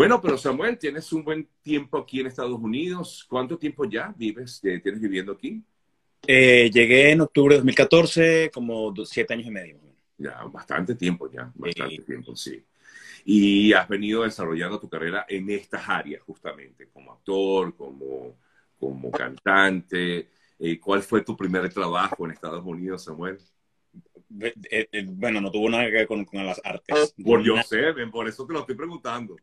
Bueno, 0.00 0.18
pero 0.18 0.38
Samuel, 0.38 0.78
tienes 0.78 1.12
un 1.12 1.22
buen 1.22 1.46
tiempo 1.60 1.98
aquí 1.98 2.20
en 2.20 2.28
Estados 2.28 2.58
Unidos. 2.58 3.26
¿Cuánto 3.28 3.58
tiempo 3.58 3.84
ya 3.84 4.14
vives, 4.16 4.58
eh, 4.64 4.80
tienes 4.80 4.98
viviendo 4.98 5.32
aquí? 5.32 5.62
Eh, 6.26 6.70
llegué 6.72 7.10
en 7.10 7.20
octubre 7.20 7.56
de 7.56 7.58
2014, 7.58 8.50
como 8.50 8.94
siete 9.04 9.34
años 9.34 9.48
y 9.48 9.50
medio. 9.50 9.78
Ya, 10.16 10.42
bastante 10.44 10.94
tiempo 10.94 11.30
ya, 11.30 11.52
bastante 11.54 11.98
tiempo, 11.98 12.34
sí. 12.34 12.64
Y 13.26 13.74
has 13.74 13.86
venido 13.86 14.22
desarrollando 14.22 14.80
tu 14.80 14.88
carrera 14.88 15.26
en 15.28 15.50
estas 15.50 15.86
áreas, 15.86 16.22
justamente, 16.22 16.88
como 16.88 17.12
actor, 17.12 17.76
como, 17.76 18.38
como 18.78 19.10
cantante. 19.10 20.30
Eh, 20.58 20.80
¿Cuál 20.80 21.02
fue 21.02 21.20
tu 21.20 21.36
primer 21.36 21.70
trabajo 21.70 22.24
en 22.24 22.30
Estados 22.30 22.64
Unidos, 22.64 23.04
Samuel? 23.04 23.38
bueno, 24.30 25.42
no 25.42 25.50
tuvo 25.50 25.68
nada 25.68 25.84
que 25.84 25.90
ver 25.90 26.06
con, 26.06 26.26
las 26.32 26.58
artes. 26.64 27.14
Por 27.22 27.42
yo 27.42 27.62
sé, 27.62 27.92
por 28.10 28.26
eso 28.26 28.46
te 28.46 28.54
lo 28.54 28.60
estoy 28.60 28.76
preguntando. 28.76 29.36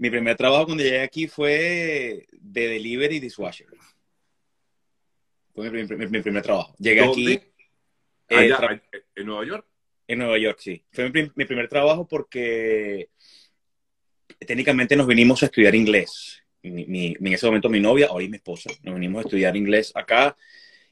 Mi 0.00 0.08
primer 0.08 0.34
trabajo 0.34 0.64
cuando 0.64 0.82
llegué 0.82 1.02
aquí 1.02 1.28
fue 1.28 2.26
de 2.32 2.68
delivery 2.68 3.20
dishwasher. 3.20 3.66
Fue 5.54 5.70
mi, 5.70 5.84
primer 5.84 6.42
trabajo. 6.42 6.74
Llegué 6.78 7.04
aquí. 7.04 7.32
Eh, 8.30 8.50
¿En 9.14 9.26
Nueva 9.26 9.44
York? 9.44 9.66
En 10.08 10.20
Nueva 10.20 10.38
York, 10.38 10.58
sí. 10.58 10.82
Fue 10.90 11.10
mi, 11.10 11.44
primer 11.44 11.68
trabajo 11.68 12.08
porque 12.08 13.10
técnicamente 14.38 14.96
nos 14.96 15.06
vinimos 15.06 15.42
a 15.42 15.46
estudiar 15.46 15.74
inglés. 15.74 16.42
en 16.62 17.26
ese 17.26 17.44
momento 17.44 17.68
mi 17.68 17.80
novia, 17.80 18.10
hoy 18.10 18.26
mi 18.30 18.36
esposa, 18.36 18.70
nos 18.82 18.94
vinimos 18.94 19.18
a 19.18 19.28
estudiar 19.28 19.54
inglés 19.54 19.92
acá. 19.94 20.34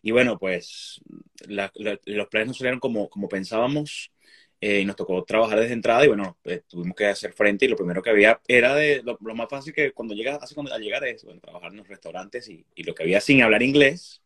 Y 0.03 0.11
bueno, 0.11 0.39
pues 0.39 1.01
los 1.47 2.29
planes 2.29 2.49
no 2.49 2.53
salieron 2.53 2.79
como, 2.79 3.09
como 3.09 3.27
pensábamos. 3.27 4.13
Eh, 4.61 4.81
y 4.81 4.85
nos 4.85 4.97
tocó 4.97 5.23
trabajar 5.23 5.61
desde 5.61 5.73
entrada 5.73 6.05
y 6.05 6.09
bueno, 6.09 6.37
pues, 6.43 6.67
tuvimos 6.67 6.97
que 6.97 7.07
hacer 7.07 7.33
frente 7.33 7.65
y 7.65 7.69
lo 7.69 7.77
primero 7.77 8.03
que 8.03 8.11
había 8.11 8.41
era 8.49 8.75
de 8.75 9.03
lo, 9.05 9.17
más 9.35 9.49
fácil 9.49 9.73
que 9.73 9.93
cuando 9.93 10.15
llegas, 10.15 10.43
hace 10.43 10.55
cuando, 10.55 10.75
al 10.75 10.83
llegar 10.83 11.05
es 11.05 11.23
bueno, 11.23 11.41
trabajar 11.41 11.71
en 11.71 11.77
los 11.77 11.87
restaurantes 11.87 12.49
y, 12.49 12.67
y, 12.75 12.83
lo 12.83 12.93
que 12.93 13.05
había 13.05 13.21
sin 13.21 13.41
hablar 13.43 13.63
inglés 13.63 14.21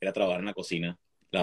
era 0.00 0.12
trabajar 0.12 0.38
en 0.38 0.46
la 0.46 0.54
cocina, 0.54 0.96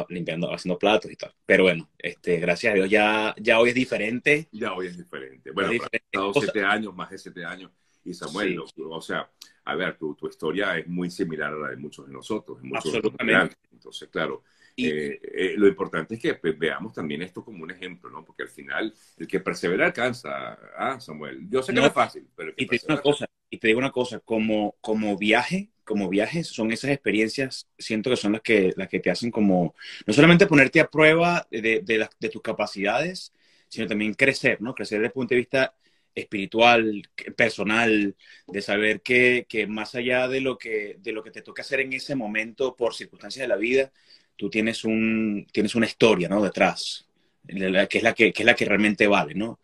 limpiando, 0.09 0.53
haciendo 0.53 0.79
platos 0.79 1.11
y 1.11 1.15
tal. 1.15 1.33
Pero 1.45 1.63
bueno, 1.63 1.89
este, 1.97 2.37
gracias 2.37 2.71
a 2.71 2.75
Dios 2.75 2.89
ya, 2.89 3.35
ya 3.37 3.59
hoy 3.59 3.69
es 3.69 3.75
diferente. 3.75 4.47
Ya 4.51 4.73
hoy 4.73 4.87
es 4.87 4.97
diferente. 4.97 5.51
Bueno, 5.51 5.71
he 5.71 5.97
estado 5.97 6.33
siete 6.33 6.63
años, 6.63 6.95
más 6.95 7.09
de 7.09 7.17
siete 7.17 7.43
años. 7.43 7.71
Y 8.05 8.13
Samuel, 8.13 8.59
o 8.59 9.01
sea, 9.01 9.29
a 9.65 9.75
ver, 9.75 9.97
tu, 9.97 10.15
tu, 10.15 10.27
historia 10.27 10.77
es 10.77 10.87
muy 10.87 11.09
similar 11.09 11.53
a 11.53 11.57
la 11.57 11.69
de 11.69 11.77
muchos 11.77 12.07
de 12.07 12.13
nosotros. 12.13 12.59
Absolutamente. 12.73 13.55
Entonces, 13.71 14.09
claro, 14.09 14.43
eh, 14.77 15.19
eh, 15.21 15.53
lo 15.57 15.67
importante 15.67 16.15
es 16.15 16.21
que 16.21 16.33
pues, 16.35 16.57
veamos 16.57 16.93
también 16.93 17.21
esto 17.21 17.43
como 17.43 17.63
un 17.63 17.71
ejemplo, 17.71 18.09
¿no? 18.09 18.23
Porque 18.25 18.43
al 18.43 18.49
final, 18.49 18.93
el 19.17 19.27
que 19.27 19.39
persevera 19.39 19.85
alcanza, 19.85 20.57
ah, 20.77 20.99
Samuel. 20.99 21.47
Yo 21.49 21.61
sé 21.61 21.73
que 21.73 21.79
no, 21.79 21.87
es 21.87 21.93
fácil, 21.93 22.27
pero... 22.35 22.53
y, 22.57 22.65
te 22.65 22.75
digo 22.75 22.87
una 22.89 23.01
cosa, 23.01 23.25
y 23.49 23.57
te 23.57 23.67
digo 23.67 23.79
una 23.79 23.91
cosa, 23.91 24.19
como, 24.19 24.75
como 24.81 25.17
viaje, 25.17 25.69
como 25.83 26.09
viajes, 26.09 26.47
son 26.47 26.71
esas 26.71 26.91
experiencias, 26.91 27.67
siento 27.77 28.09
que 28.09 28.15
son 28.15 28.33
las 28.33 28.41
que, 28.41 28.73
las 28.75 28.87
que 28.87 28.99
te 28.99 29.11
hacen 29.11 29.31
como, 29.31 29.75
no 30.05 30.13
solamente 30.13 30.47
ponerte 30.47 30.79
a 30.79 30.89
prueba 30.89 31.47
de, 31.51 31.81
de, 31.83 32.07
de 32.19 32.29
tus 32.29 32.41
capacidades, 32.41 33.33
sino 33.67 33.87
también 33.87 34.13
crecer, 34.13 34.61
¿no? 34.61 34.73
Crecer 34.73 34.99
desde 34.99 35.07
el 35.07 35.13
punto 35.13 35.33
de 35.33 35.39
vista 35.39 35.75
espiritual, 36.15 37.09
personal, 37.35 38.15
de 38.47 38.61
saber 38.61 39.01
que, 39.01 39.45
que, 39.49 39.67
más 39.67 39.95
allá 39.95 40.27
de 40.27 40.41
lo 40.41 40.57
que, 40.57 40.97
de 40.99 41.11
lo 41.11 41.23
que 41.23 41.31
te 41.31 41.41
toca 41.41 41.63
hacer 41.63 41.79
en 41.79 41.93
ese 41.93 42.15
momento 42.15 42.75
por 42.75 42.93
circunstancias 42.93 43.43
de 43.43 43.47
la 43.47 43.55
vida, 43.55 43.91
tú 44.35 44.49
tienes, 44.49 44.83
un, 44.83 45.47
tienes 45.51 45.75
una 45.75 45.85
historia, 45.85 46.27
¿no? 46.29 46.41
Detrás, 46.43 47.07
que 47.47 47.97
es 47.97 48.03
la 48.03 48.13
que, 48.13 48.31
que 48.33 48.43
es 48.43 48.45
la 48.45 48.55
que 48.55 48.65
realmente 48.65 49.07
vale, 49.07 49.33
¿no? 49.33 49.59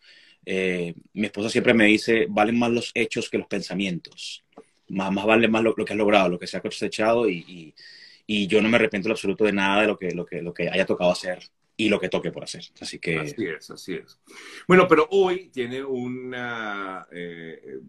Eh, 0.45 0.94
mi 1.14 1.25
esposa 1.28 1.50
siempre 1.50 1.73
me 1.73 1.86
dice, 1.86 2.25
valen 2.30 2.58
más 2.58 2.72
los 2.72 2.92
hechos 2.94 3.30
que 3.30 3.38
los 3.38 3.47
pensamientos. 3.47 4.44
Más, 4.88 5.12
más 5.12 5.25
vale 5.25 5.47
más 5.47 5.64
lo, 5.64 5.75
que 5.75 5.94
has 5.94 5.97
logrado, 5.97 6.30
lo 6.30 6.40
que 6.40 6.47
se 6.47 6.58
ha 6.58 6.62
cosechado 6.62 7.30
y, 7.30 7.75
y, 8.25 8.47
yo 8.47 8.62
no 8.62 8.70
me 8.70 8.78
arrepiento 8.78 9.08
en 9.08 9.12
absoluto 9.12 9.45
de 9.45 9.53
nada 9.53 9.81
de 9.81 9.88
lo 9.88 9.97
que, 9.97 10.12
lo 10.12 10.25
que, 10.25 10.42
lo 10.42 10.53
que 10.53 10.69
haya 10.69 10.86
tocado 10.86 11.12
hacer 11.12 11.40
y 11.78 11.88
lo 11.90 12.00
que 12.00 12.09
toque 12.09 12.31
por 12.31 12.44
hacer. 12.44 12.63
Así 12.81 12.97
que... 13.00 13.19
Así 13.19 13.46
es, 13.46 13.69
así 13.69 13.94
es. 13.94 14.19
Bueno, 14.68 14.88
pero 14.88 15.07
hoy 15.12 15.50
tiene 15.50 15.84
una, 15.84 17.07
eh, 17.12 17.80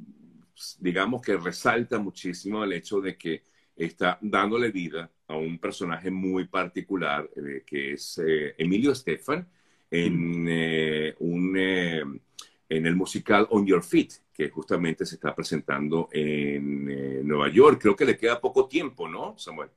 digamos 0.78 1.22
que 1.22 1.36
resalta 1.36 1.98
muchísimo 1.98 2.62
el 2.62 2.74
hecho 2.74 3.00
de 3.00 3.16
que 3.16 3.42
está 3.74 4.18
dándole 4.20 4.70
vida 4.70 5.10
a 5.30 5.36
un 5.36 5.58
personaje 5.58 6.10
muy 6.10 6.46
particular 6.46 7.28
eh, 7.36 7.62
que 7.64 7.92
es 7.92 8.18
eh, 8.18 8.54
Emilio 8.58 8.92
Estefan 8.92 9.48
en, 9.90 10.46
eh, 10.48 11.14
un, 11.20 11.56
en 11.56 12.86
el 12.86 12.96
musical 12.96 13.46
On 13.50 13.66
Your 13.66 13.82
Feet, 13.82 14.08
que 14.32 14.48
justamente 14.48 15.06
se 15.06 15.16
está 15.16 15.34
presentando 15.34 16.08
en 16.12 17.26
Nueva 17.26 17.48
York. 17.48 17.80
Creo 17.80 17.96
que 17.96 18.04
le 18.04 18.16
queda 18.16 18.40
poco 18.40 18.66
tiempo, 18.66 19.08
¿no, 19.08 19.36
Samuel? 19.38 19.70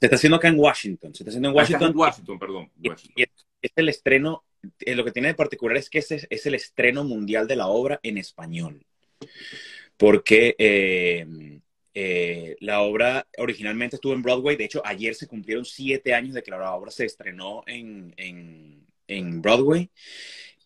Se 0.00 0.06
está 0.06 0.16
haciendo 0.16 0.36
acá 0.36 0.48
en 0.48 0.58
Washington. 0.58 1.14
Se 1.14 1.22
está 1.22 1.30
haciendo 1.30 1.50
en 1.50 1.56
Washington. 1.56 1.92
Washington, 1.94 2.38
perdón. 2.38 2.70
Y, 2.82 2.90
es 3.60 3.72
el 3.74 3.88
estreno, 3.88 4.44
lo 4.62 5.04
que 5.04 5.12
tiene 5.12 5.28
de 5.28 5.34
particular 5.34 5.76
es 5.76 5.90
que 5.90 5.98
ese 5.98 6.26
es 6.30 6.46
el 6.46 6.54
estreno 6.54 7.04
mundial 7.04 7.46
de 7.48 7.56
la 7.56 7.66
obra 7.66 7.98
en 8.02 8.16
español. 8.16 8.84
Porque 9.96 10.54
eh, 12.00 12.56
la 12.60 12.82
obra 12.82 13.26
originalmente 13.38 13.96
estuvo 13.96 14.12
en 14.12 14.22
Broadway, 14.22 14.54
de 14.54 14.66
hecho 14.66 14.80
ayer 14.84 15.16
se 15.16 15.26
cumplieron 15.26 15.64
siete 15.64 16.14
años 16.14 16.32
de 16.32 16.44
que 16.44 16.52
la 16.52 16.72
obra 16.72 16.92
se 16.92 17.04
estrenó 17.04 17.64
en, 17.66 18.14
en, 19.08 19.42
Broadway, 19.42 19.90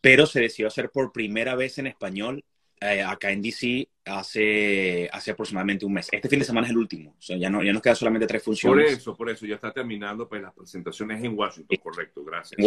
pero 0.02 0.26
se 0.26 0.40
decidió 0.40 0.66
hacer 0.66 0.90
por 0.90 1.10
primera 1.10 1.54
vez 1.54 1.78
en 1.78 1.86
español 1.86 2.44
eh, 2.82 3.00
acá 3.00 3.30
en 3.30 3.40
DC 3.40 3.88
hace, 4.04 5.08
hace 5.10 5.30
aproximadamente 5.30 5.86
un 5.86 5.94
mes. 5.94 6.08
Este 6.12 6.28
fin 6.28 6.40
de 6.40 6.44
semana 6.44 6.66
es 6.66 6.72
el 6.72 6.76
último, 6.76 7.16
o 7.18 7.22
sea, 7.22 7.38
ya, 7.38 7.48
no, 7.48 7.62
ya 7.62 7.72
nos 7.72 7.80
quedan 7.80 7.96
solamente 7.96 8.26
tres 8.26 8.42
funciones. 8.42 8.84
Por 8.84 8.92
eso, 8.92 9.16
por 9.16 9.30
eso, 9.30 9.46
ya 9.46 9.54
está 9.54 9.72
terminando 9.72 10.28
pues, 10.28 10.42
las 10.42 10.52
presentaciones 10.52 11.24
en 11.24 11.32
Washington, 11.34 11.78
correcto, 11.82 12.22
gracias. 12.24 12.60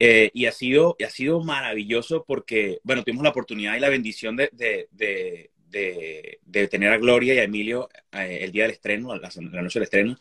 Eh, 0.00 0.32
y 0.34 0.46
ha 0.46 0.52
sido, 0.52 0.96
ha 1.06 1.10
sido 1.10 1.40
maravilloso 1.40 2.24
porque, 2.26 2.80
bueno, 2.82 3.04
tuvimos 3.04 3.22
la 3.22 3.30
oportunidad 3.30 3.76
y 3.76 3.80
la 3.80 3.90
bendición 3.90 4.34
de, 4.34 4.48
de, 4.50 5.50
tener 5.70 6.92
a 6.92 6.98
Gloria 6.98 7.34
y 7.34 7.38
a 7.38 7.44
Emilio 7.44 7.88
eh, 8.12 8.40
el 8.42 8.52
día 8.52 8.64
del 8.64 8.72
estreno, 8.72 9.14
la, 9.16 9.30
noche 9.62 9.78
del 9.78 9.84
estreno, 9.84 10.18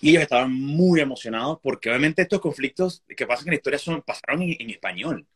y 0.00 0.10
ellos 0.10 0.22
estaban 0.22 0.52
muy 0.52 1.00
emocionados 1.00 1.58
porque 1.62 1.88
obviamente 1.88 2.22
estos 2.22 2.40
conflictos 2.40 3.02
que 3.16 3.26
pasan 3.26 3.48
en 3.48 3.52
la 3.52 3.56
historia 3.56 3.78
son, 3.78 4.02
pasaron 4.02 4.42
en, 4.42 4.70
español, 4.70 5.26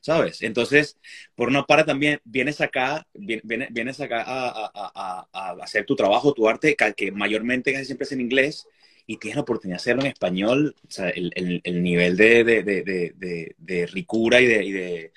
¿sabes? 0.00 0.42
Entonces, 0.42 0.98
por 1.34 1.48
una 1.48 1.64
parte 1.64 1.84
también 1.84 2.20
vienes 2.24 2.60
acá, 2.60 3.06
vienes, 3.14 3.68
vienes 3.70 4.00
acá 4.00 4.24
a, 4.26 5.26
hacer 5.62 5.84
tu 5.84 5.96
trabajo, 5.96 6.32
tu 6.32 6.48
arte, 6.48 6.76
que, 6.96 7.12
mayormente 7.12 7.72
casi 7.72 7.86
siempre 7.86 8.04
es 8.04 8.12
en 8.12 8.20
inglés, 8.20 8.66
y 9.06 9.16
tienes 9.16 9.36
la 9.36 9.42
oportunidad 9.42 9.78
de 9.78 9.80
hacerlo 9.80 10.02
en 10.02 10.08
español, 10.08 10.76
el, 10.98 11.32
el, 11.34 11.60
el 11.64 11.82
nivel 11.82 12.16
de, 12.16 12.44
de, 12.44 12.62
de, 12.62 13.54
de, 13.56 13.86
ricura 13.86 14.40
y 14.40 14.46
de 14.46 15.12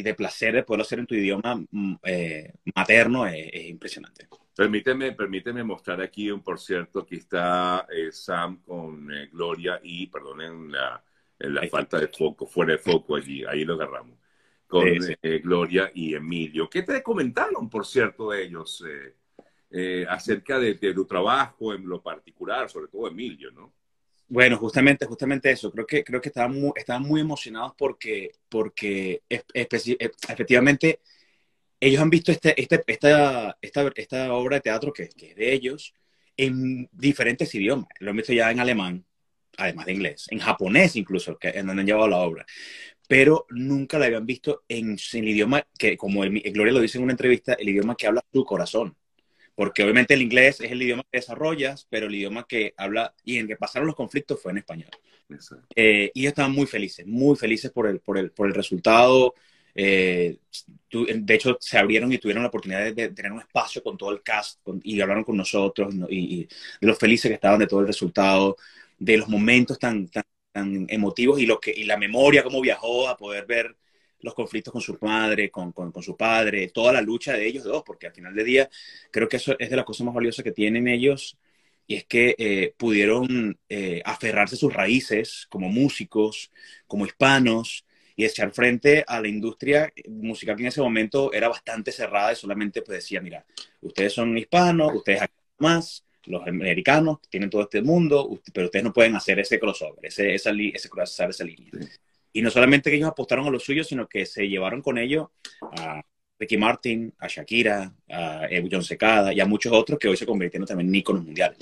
de 0.00 0.14
placer 0.14 0.54
de 0.54 0.62
poderlo 0.62 0.82
hacer 0.82 1.00
en 1.00 1.06
tu 1.06 1.14
idioma 1.14 1.54
mm, 1.70 1.94
eh, 2.04 2.54
materno 2.74 3.26
es, 3.26 3.68
impresionante. 3.68 4.26
Permíteme, 4.56 5.12
permíteme 5.12 5.62
mostrar 5.62 6.00
aquí, 6.00 6.30
un 6.30 6.42
por 6.42 6.58
cierto, 6.58 7.00
aquí 7.00 7.16
está 7.16 7.86
eh, 7.90 8.10
Sam 8.10 8.62
con 8.62 9.12
eh, 9.12 9.28
Gloria 9.30 9.78
y, 9.82 10.06
perdonen 10.06 10.72
la, 10.72 11.04
la 11.38 11.68
falta 11.68 11.98
de 11.98 12.08
foco, 12.08 12.46
fuera 12.46 12.72
de 12.72 12.78
foco 12.78 13.16
allí, 13.16 13.44
ahí 13.44 13.64
lo 13.66 13.74
agarramos, 13.74 14.18
con 14.66 14.86
Gloria 15.42 15.90
y 15.94 16.14
Emilio. 16.14 16.70
¿Qué 16.70 16.82
te 16.82 17.02
comentaron, 17.02 17.68
por 17.68 17.84
cierto, 17.84 18.30
de 18.30 18.44
ellos 18.44 18.82
acerca 20.08 20.58
de, 20.58 20.74
de 20.74 20.94
tu 20.94 21.04
trabajo 21.04 21.74
en 21.74 21.86
lo 21.86 22.02
particular, 22.02 22.70
sobre 22.70 22.88
todo 22.88 23.08
Emilio, 23.08 23.50
¿no? 23.50 23.72
Bueno, 24.32 24.56
justamente, 24.56 25.04
justamente 25.04 25.50
eso. 25.50 25.70
Creo 25.70 25.86
que, 25.86 26.02
creo 26.02 26.20
que 26.22 26.30
estaban 26.30 26.58
muy, 26.58 26.72
estaban 26.76 27.02
muy 27.02 27.20
emocionados 27.20 27.74
porque, 27.76 28.30
porque 28.48 29.22
e, 29.28 29.42
efectivamente 29.58 31.00
ellos 31.78 32.00
han 32.00 32.08
visto 32.08 32.32
este, 32.32 32.58
este, 32.58 32.82
esta, 32.86 33.58
esta, 33.60 33.92
esta 33.94 34.32
obra 34.32 34.56
de 34.56 34.62
teatro 34.62 34.90
que, 34.90 35.10
que, 35.10 35.32
es 35.32 35.36
de 35.36 35.52
ellos 35.52 35.94
en 36.34 36.88
diferentes 36.92 37.54
idiomas. 37.54 37.88
Lo 38.00 38.10
han 38.10 38.16
visto 38.16 38.32
ya 38.32 38.50
en 38.50 38.60
alemán, 38.60 39.04
además 39.58 39.84
de 39.84 39.92
inglés, 39.92 40.26
en 40.30 40.38
japonés 40.38 40.96
incluso, 40.96 41.36
que, 41.38 41.50
en 41.50 41.66
donde 41.66 41.82
han 41.82 41.86
llevado 41.86 42.08
la 42.08 42.18
obra. 42.18 42.46
Pero 43.06 43.46
nunca 43.50 43.98
la 43.98 44.06
habían 44.06 44.24
visto 44.24 44.64
en, 44.66 44.96
el 45.12 45.28
idioma 45.28 45.66
que, 45.78 45.98
como 45.98 46.22
Gloria 46.22 46.72
lo 46.72 46.80
dice 46.80 46.96
en 46.96 47.04
una 47.04 47.12
entrevista, 47.12 47.52
el 47.52 47.68
idioma 47.68 47.96
que 47.96 48.06
habla 48.06 48.24
su 48.32 48.46
corazón 48.46 48.96
porque 49.54 49.82
obviamente 49.82 50.14
el 50.14 50.22
inglés 50.22 50.60
es 50.60 50.70
el 50.70 50.82
idioma 50.82 51.02
que 51.10 51.18
desarrollas, 51.18 51.86
pero 51.90 52.06
el 52.06 52.14
idioma 52.14 52.46
que 52.46 52.74
habla 52.76 53.14
y 53.24 53.38
en 53.38 53.46
que 53.46 53.56
pasaron 53.56 53.86
los 53.86 53.96
conflictos 53.96 54.40
fue 54.40 54.52
en 54.52 54.58
español. 54.58 54.90
Eh, 55.74 56.10
y 56.14 56.20
ellos 56.20 56.30
estaban 56.30 56.52
muy 56.52 56.66
felices, 56.66 57.06
muy 57.06 57.36
felices 57.36 57.70
por 57.70 57.86
el, 57.86 58.00
por 58.00 58.18
el, 58.18 58.30
por 58.30 58.46
el 58.46 58.54
resultado. 58.54 59.34
Eh, 59.74 60.38
de 60.90 61.34
hecho, 61.34 61.56
se 61.60 61.78
abrieron 61.78 62.12
y 62.12 62.18
tuvieron 62.18 62.42
la 62.42 62.48
oportunidad 62.48 62.92
de, 62.92 63.08
tener 63.10 63.32
un 63.32 63.40
espacio 63.40 63.82
con 63.82 63.96
todo 63.96 64.10
el 64.10 64.22
cast 64.22 64.60
y 64.82 65.00
hablaron 65.00 65.24
con 65.24 65.36
nosotros 65.36 65.94
y, 66.08 66.44
de 66.44 66.86
los 66.86 66.98
felices 66.98 67.28
que 67.30 67.34
estaban 67.34 67.58
de 67.58 67.66
todo 67.66 67.80
el 67.80 67.86
resultado, 67.86 68.56
de 68.98 69.16
los 69.16 69.28
momentos 69.28 69.78
tan, 69.78 70.08
tan, 70.08 70.24
tan 70.52 70.86
emotivos 70.88 71.40
y, 71.40 71.46
lo 71.46 71.58
que, 71.60 71.72
y 71.74 71.84
la 71.84 71.96
memoria, 71.96 72.42
cómo 72.42 72.60
viajó 72.60 73.08
a 73.08 73.16
poder 73.16 73.46
ver 73.46 73.76
los 74.22 74.34
conflictos 74.34 74.72
con 74.72 74.80
su 74.80 74.96
madre, 75.00 75.50
con, 75.50 75.72
con, 75.72 76.02
su 76.02 76.16
padre, 76.16 76.68
toda 76.68 76.92
la 76.92 77.02
lucha 77.02 77.34
de 77.34 77.46
ellos 77.46 77.64
dos, 77.64 77.82
porque 77.84 78.06
al 78.06 78.12
final 78.12 78.34
del 78.34 78.46
día 78.46 78.70
creo 79.10 79.28
que 79.28 79.36
eso 79.36 79.56
es 79.58 79.68
de 79.68 79.76
las 79.76 79.84
cosas 79.84 80.06
más 80.06 80.14
valiosas 80.14 80.44
que 80.44 80.52
tienen 80.52 80.88
ellos, 80.88 81.36
y 81.86 81.96
es 81.96 82.04
que 82.04 82.34
eh, 82.38 82.74
pudieron 82.76 83.58
eh, 83.68 84.00
aferrarse 84.04 84.54
a 84.54 84.58
sus 84.58 84.72
raíces 84.72 85.46
como 85.50 85.68
músicos, 85.68 86.50
como 86.86 87.04
hispanos, 87.04 87.84
y 88.16 88.24
echar 88.24 88.52
frente 88.52 89.04
a 89.06 89.20
la 89.20 89.28
industria 89.28 89.92
musical 90.08 90.56
que 90.56 90.62
en 90.62 90.68
ese 90.68 90.80
momento 90.80 91.32
era 91.32 91.48
bastante 91.48 91.92
cerrada 91.92 92.32
y 92.32 92.36
solamente 92.36 92.82
pues 92.82 92.98
decía, 92.98 93.20
mira, 93.20 93.44
ustedes 93.80 94.12
son 94.12 94.36
hispanos, 94.36 94.92
ustedes 94.94 95.22
aquí 95.22 95.34
más, 95.58 96.04
los 96.24 96.46
americanos 96.46 97.18
tienen 97.28 97.50
todo 97.50 97.62
este 97.62 97.82
mundo, 97.82 98.38
pero 98.52 98.66
ustedes 98.66 98.84
no 98.84 98.92
pueden 98.92 99.16
hacer 99.16 99.40
ese 99.40 99.58
crossover, 99.58 100.04
ese, 100.04 100.34
esa, 100.34 100.50
ese 100.50 100.88
cruzar 100.88 101.30
esa 101.30 101.44
línea. 101.44 101.70
Y 102.32 102.42
no 102.42 102.50
solamente 102.50 102.90
que 102.90 102.96
ellos 102.96 103.08
apostaron 103.08 103.46
a 103.46 103.50
lo 103.50 103.60
suyo, 103.60 103.84
sino 103.84 104.08
que 104.08 104.26
se 104.26 104.48
llevaron 104.48 104.80
con 104.80 104.98
ellos 104.98 105.28
a 105.78 106.02
Ricky 106.38 106.56
Martin, 106.56 107.12
a 107.18 107.28
Shakira, 107.28 107.94
a 108.10 108.48
John 108.70 108.82
Secada 108.82 109.32
y 109.32 109.40
a 109.40 109.46
muchos 109.46 109.72
otros 109.72 109.98
que 109.98 110.08
hoy 110.08 110.16
se 110.16 110.26
convirtieron 110.26 110.66
también 110.66 110.88
en 110.88 110.94
íconos 110.94 111.24
mundiales. 111.24 111.58